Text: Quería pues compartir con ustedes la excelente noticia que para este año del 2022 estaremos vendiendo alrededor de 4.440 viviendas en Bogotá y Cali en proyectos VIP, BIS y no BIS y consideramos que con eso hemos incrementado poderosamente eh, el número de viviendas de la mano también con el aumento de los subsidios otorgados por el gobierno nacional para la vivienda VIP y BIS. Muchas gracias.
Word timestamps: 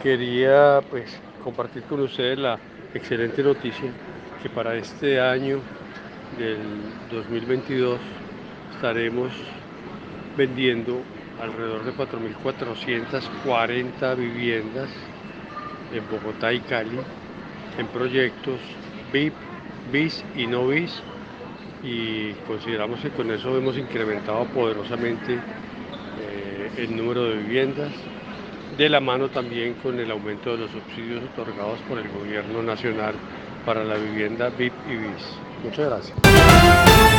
Quería 0.00 0.80
pues 0.88 1.20
compartir 1.42 1.82
con 1.82 1.98
ustedes 1.98 2.38
la 2.38 2.56
excelente 2.94 3.42
noticia 3.42 3.90
que 4.40 4.48
para 4.48 4.76
este 4.76 5.20
año 5.20 5.58
del 6.38 6.60
2022 7.10 7.98
estaremos 8.76 9.32
vendiendo 10.36 11.02
alrededor 11.42 11.84
de 11.84 11.92
4.440 11.94 14.16
viviendas 14.16 14.88
en 15.92 16.08
Bogotá 16.08 16.52
y 16.52 16.60
Cali 16.60 17.00
en 17.76 17.88
proyectos 17.88 18.60
VIP, 19.12 19.34
BIS 19.90 20.24
y 20.36 20.46
no 20.46 20.68
BIS 20.68 21.02
y 21.82 22.34
consideramos 22.46 23.00
que 23.00 23.10
con 23.10 23.32
eso 23.32 23.58
hemos 23.58 23.76
incrementado 23.76 24.44
poderosamente 24.44 25.34
eh, 25.34 26.70
el 26.76 26.96
número 26.96 27.24
de 27.24 27.38
viviendas 27.38 27.90
de 28.76 28.88
la 28.88 29.00
mano 29.00 29.28
también 29.28 29.74
con 29.74 29.98
el 29.98 30.10
aumento 30.10 30.52
de 30.52 30.58
los 30.58 30.70
subsidios 30.70 31.22
otorgados 31.32 31.78
por 31.88 31.98
el 31.98 32.08
gobierno 32.08 32.62
nacional 32.62 33.14
para 33.64 33.84
la 33.84 33.96
vivienda 33.96 34.48
VIP 34.50 34.72
y 34.88 34.96
BIS. 34.96 35.38
Muchas 35.64 35.86
gracias. 35.86 37.09